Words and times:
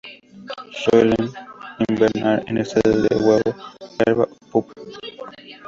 Suelen 0.71 1.29
hibernar 1.87 2.43
en 2.47 2.57
estadios 2.57 3.03
de 3.07 3.15
huevo, 3.17 3.53
larva 4.03 4.27
o 4.51 4.63
pupa. 4.63 4.73